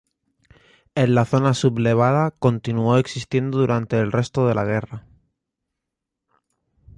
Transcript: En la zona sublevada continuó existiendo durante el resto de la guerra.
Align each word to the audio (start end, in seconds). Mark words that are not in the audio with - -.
En 0.95 1.13
la 1.13 1.25
zona 1.25 1.53
sublevada 1.53 2.31
continuó 2.31 2.97
existiendo 2.97 3.59
durante 3.59 3.99
el 3.99 4.11
resto 4.11 4.47
de 4.47 4.55
la 4.55 4.65
guerra. 4.65 5.05